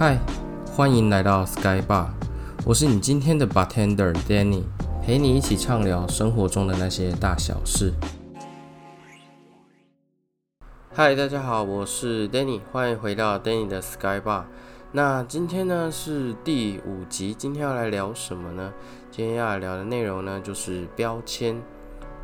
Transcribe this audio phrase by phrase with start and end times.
[0.00, 0.18] 嗨，
[0.74, 2.06] 欢迎来到 Sky Bar，
[2.64, 4.62] 我是你今天的 bartender Danny，
[5.02, 7.92] 陪你一起畅聊生活中的那些大小事。
[10.94, 14.44] 嗨，大家好，我是 Danny，欢迎回到 Danny 的 Sky Bar。
[14.92, 18.72] 那今天呢是第五集，今天要来聊什么呢？
[19.10, 21.60] 今天要来聊的内容呢就是标签。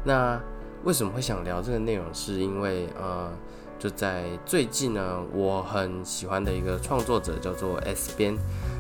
[0.03, 0.41] 那
[0.85, 2.07] 为什么会想聊这个内容？
[2.15, 3.31] 是因为呃。
[3.79, 8.37] 就在最近呢，我很喜欢的一个创作者叫做 S 边。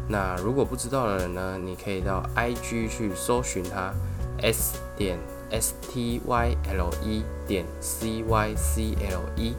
[0.09, 3.93] 那如果不知道的人呢，你可以到 IG 去搜寻他
[4.41, 5.19] S 点
[5.51, 9.55] S T Y L E 点 C Y C L E，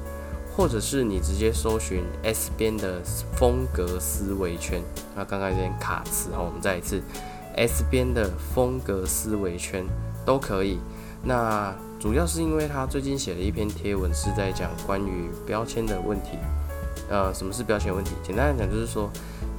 [0.56, 3.02] 或者是你直接搜寻 S 边的
[3.36, 4.82] 风格思维圈。
[5.16, 7.02] 那刚刚有点卡词哈，我们再一次
[7.56, 9.86] S 边的风格思维圈
[10.26, 10.80] 都可以。
[11.24, 16.38] 那主要是因为他最近写了一篇贴文，是在讲关于标签的问题。
[17.10, 18.12] 呃，什么是标签问题？
[18.22, 19.10] 简单来讲，就是说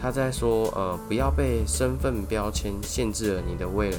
[0.01, 3.99] 他在说，呃，不要被身份标签限制了你的未来。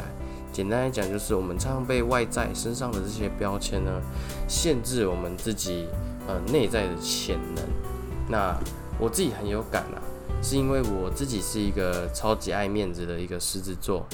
[0.53, 3.91] 简单来讲，就是我们常常被外在身上的这些标签呢，
[4.47, 5.87] 限制我们自己
[6.25, 7.65] 呃内在的潜能。
[8.29, 8.57] 那
[8.97, 9.99] 我自己很有感啊，
[10.41, 14.05] 是因为我自己是一个超级爱面子的一个狮子座，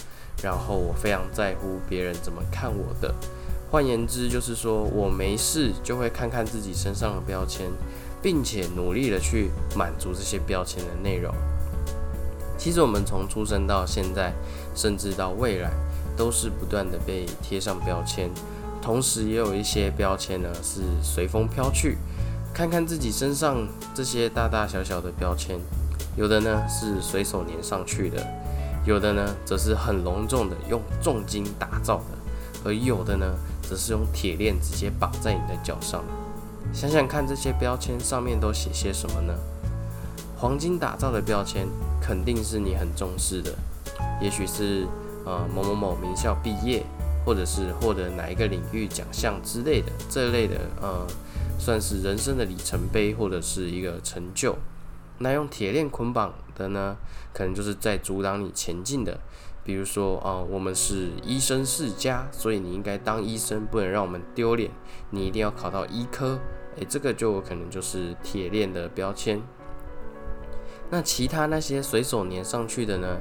[0.42, 3.14] 然后我非常在乎别人怎么看我的。
[3.76, 7.70] 换言之，就是说我没事就会看看自己身上的标签，
[8.22, 11.30] 并且努力的去满足这些标签的内容。
[12.58, 14.32] 其实我们从出生到现在，
[14.74, 15.70] 甚至到未来，
[16.16, 18.30] 都是不断的被贴上标签，
[18.82, 21.98] 同时也有一些标签呢是随风飘去。
[22.54, 25.60] 看看自己身上这些大大小小的标签，
[26.16, 28.26] 有的呢是随手粘上去的，
[28.86, 33.36] 有的呢则是很隆重的用重金打造的，而有的呢。
[33.68, 36.04] 则是用铁链直接绑在你的脚上。
[36.74, 39.34] 想想看，这些标签上面都写些什么呢？
[40.38, 41.68] 黄金打造的标签，
[42.02, 43.54] 肯定是你很重视的，
[44.22, 44.86] 也许是
[45.26, 46.84] 呃某某某名校毕业，
[47.26, 51.08] 或者是获得哪一个领域奖项之类的，这类的呃
[51.58, 54.56] 算是人生的里程碑或者是一个成就。
[55.20, 56.98] 那用铁链捆绑的呢，
[57.34, 59.18] 可能就是在阻挡你前进的。
[59.66, 64.70] 比如说啊，我们是医生世家，所以你应该当医生，不能让我们丢脸。
[65.10, 66.40] 你一定要考到医科，
[66.78, 69.42] 诶，这个就可能就是铁链的标签。
[70.92, 73.18] 那其他那些随手粘上去的呢？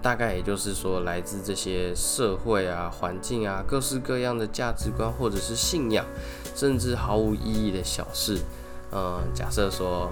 [0.00, 6.06] 大概也就是说，来自这些社会啊、环境啊、各式各样的价值观或者是信仰，
[6.54, 8.38] 甚至毫无意义的小事。
[8.92, 10.04] 嗯，假设说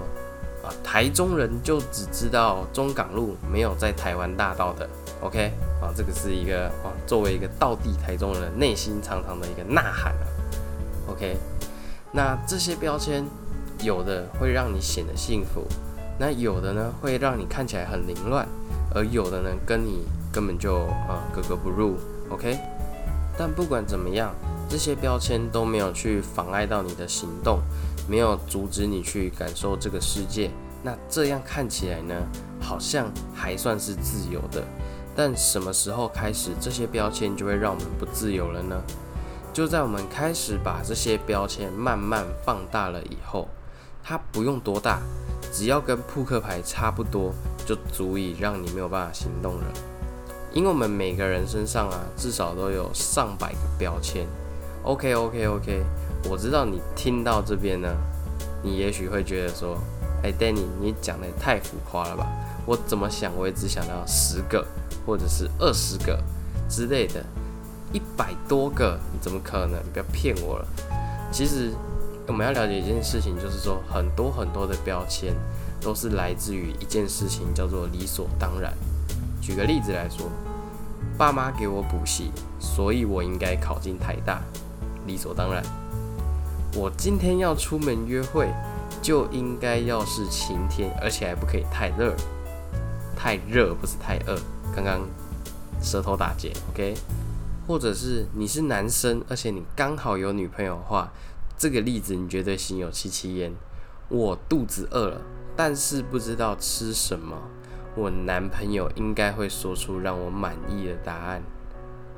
[0.61, 0.67] 啊。
[0.83, 4.89] 台中人就只知道中港路，没有在台湾大道的。
[5.21, 10.25] OK，啊，这个是一个啊，作为一个道地台中人内心常常的一个呐喊啊。
[11.09, 11.37] OK，
[12.11, 13.25] 那这些标签
[13.81, 15.65] 有的会让你显得幸福，
[16.19, 18.47] 那有的呢会让你看起来很凌乱，
[18.93, 21.95] 而有的呢跟你根本就啊格格不入。
[22.29, 22.57] OK，
[23.37, 24.33] 但不管怎么样，
[24.67, 27.59] 这些标签都没有去妨碍到你的行动。
[28.09, 30.49] 没有阻止你去感受这个世界，
[30.81, 32.15] 那这样看起来呢，
[32.57, 34.63] 好像还算是自由的。
[35.17, 38.79] 但什么时候开始，这些标签就会让我们不自由了呢？
[39.51, 43.47] 就在我们开始把这些标签慢慢放大了以后，
[44.03, 45.01] 它不用多大，
[45.51, 47.33] 只要跟扑克牌差不多，
[47.65, 49.65] 就足以让你没有办法行动了。
[50.53, 54.27] 因为我们每个人身上啊，至少都有上百个标签。
[54.83, 55.83] OK OK OK。
[56.29, 57.89] 我知道你听到这边呢，
[58.61, 59.77] 你也许会觉得说，
[60.21, 62.27] 哎，Danny，你讲的也太浮夸了吧？
[62.67, 64.65] 我怎么想，我也只想到十个，
[65.07, 66.21] 或者是二十个
[66.69, 67.25] 之类的，
[67.93, 69.79] 一百多个，你怎么可能？
[69.79, 70.67] 你不要骗我了。
[71.31, 71.71] 其实
[72.27, 75.33] 我们要了解一件事情，就是说很多很多的标签
[75.79, 78.73] 都是来自于一件事情，叫做理所当然。
[79.41, 80.29] 举个例子来说，
[81.17, 84.41] 爸妈给我补习，所以我应该考进台大，
[85.05, 85.63] 理所当然。
[86.75, 88.49] 我今天要出门约会，
[89.01, 92.13] 就应该要是晴天，而且还不可以太热，
[93.17, 94.39] 太热不是太饿。
[94.75, 95.01] 刚刚
[95.81, 96.93] 舌头打结，OK？
[97.67, 101.11] 或者是你是男生，而且你刚好有女朋友的话，
[101.57, 103.51] 这个例子你绝对心有戚戚焉。
[104.09, 105.21] 我肚子饿了，
[105.55, 107.35] 但是不知道吃什么，
[107.95, 111.41] 我男朋友应该会说出让我满意的答案，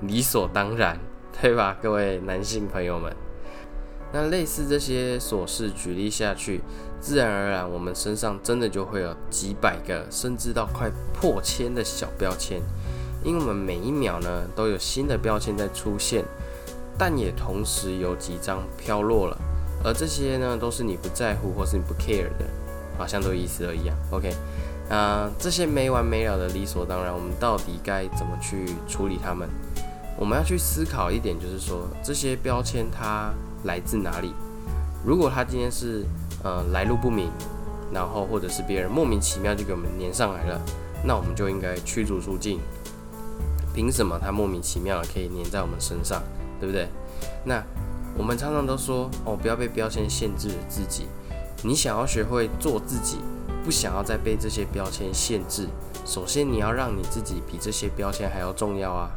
[0.01, 0.99] 理所当然，
[1.41, 1.75] 对吧？
[1.81, 3.15] 各位男性朋友们。
[4.11, 6.61] 那类似这些琐事举例下去，
[6.99, 12.61] 自然而然，我们身上真的就会有几百个，甚至到快破千的小标签。
[13.23, 16.23] 因为我们每一秒呢，都有新的标签在出现，
[16.97, 19.37] 但也同时有几张飘落了。
[19.83, 22.45] 而这些呢，都是你不在乎或是你不 care 的，
[22.97, 23.95] 好像都一思而一样。
[24.11, 24.33] OK，
[24.89, 29.47] 啊，这些没完没了的理所当然，我们到底该怎么去处理它们？
[30.17, 33.31] 我们要去思考一点，就是说这些标签它
[33.63, 34.33] 来自哪里？
[35.05, 36.05] 如果他今天是
[36.43, 37.29] 呃来路不明，
[37.93, 40.61] 然后或者是别人莫名其妙就给我们粘上来了，
[41.03, 42.59] 那我们就应该驱逐出境。
[43.73, 46.21] 凭什么他莫名其妙的可以粘在我们身上，
[46.59, 46.87] 对不对？
[47.45, 47.63] 那
[48.17, 51.07] 我们常常都说哦，不要被标签限制了自己。
[51.63, 53.19] 你想要学会做自己。
[53.61, 55.67] 不想要再被这些标签限制，
[56.05, 59.11] 首先你要让你自己比这些标签还要重要啊，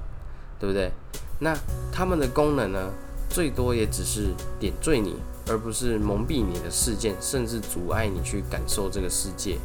[0.59, 0.91] 对不对？
[1.39, 1.57] 那
[1.93, 2.91] 他们的功能呢，
[3.33, 4.27] 最多也只是
[4.61, 5.17] 点缀你，
[5.49, 9.59] 而不是蒙蔽你的事件，甚至阻碍你去感受这个世界。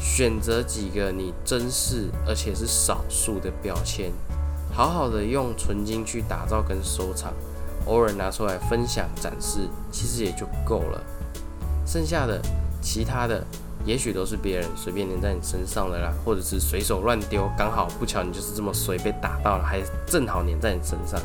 [0.00, 4.10] 选择几个你珍视而且是少数的标签，
[4.72, 7.34] 好好的用纯金去打造跟收藏，
[7.84, 11.02] 偶尔拿出来分享展示，其实也就够了。
[11.86, 12.40] 剩下的
[12.80, 13.44] 其他的。
[13.84, 21.20] 也许都是别人随便粘在你身上的啦，或者是随手乱丢，刚好不巧你就是这么随被打到了，还正好粘在你身上，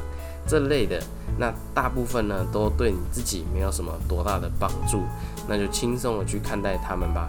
[0.45, 1.01] 这类的，
[1.41, 5.01] 那大部分呢都对你自己没有什么多大的帮助，
[5.47, 7.27] 那就轻松的去看待他们吧，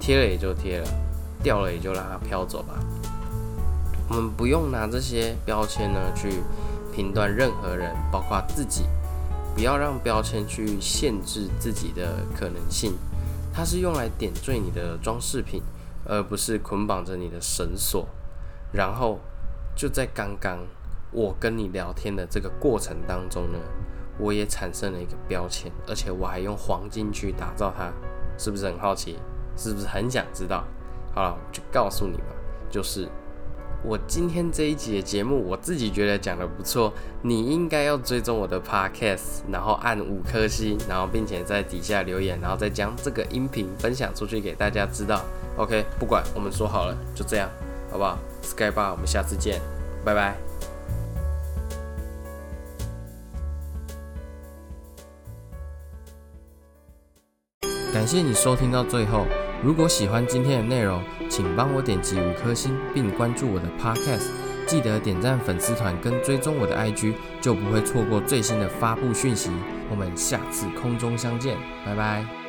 [0.00, 0.88] 贴了也就贴了，
[1.44, 2.74] 掉了也就让它飘走吧。
[4.08, 6.42] 我们不用拿这些标签呢去
[6.92, 8.82] 评断任何人，包括自己，
[9.54, 12.94] 不要让标签去限制自己的可能性。
[13.54, 15.62] 它是用来点缀你的装饰品，
[16.04, 18.08] 而不是捆绑着你的绳索。
[18.72, 19.20] 然后
[19.76, 20.58] 就在刚刚
[21.12, 23.58] 我跟你聊天的这个过程当中呢，
[24.18, 27.92] 我也产生了一个标签，而且我还用黄金去打造它，
[28.38, 29.18] 是不是很好奇？
[29.56, 30.64] 是不是很想知道？
[31.14, 32.24] 好了，我就告诉你吧，
[32.70, 33.06] 就是。
[33.84, 45.24] 我今天这一集的节目，我自己觉得讲的不错，你应该要追踪我的 podcast，然后按五颗星，然后并且在底下留言，然后再将这个音频分享出去给大家知道。
[45.56, 47.50] OK，不管我们说好了，就这样，
[47.90, 49.60] 好不好？Sky Bar，我们下次见，
[50.04, 50.51] 拜拜。
[58.02, 59.28] 感谢你收听到最后。
[59.62, 61.00] 如果喜欢今天的内容，
[61.30, 64.26] 请帮我点击五颗星，并关注我的 Podcast。
[64.66, 69.52] 记得点赞粉丝团跟追踪我的 IG，就不会错过最新的发布讯息。
[69.88, 71.56] 我们下次空中相见，
[71.86, 72.41] 拜拜。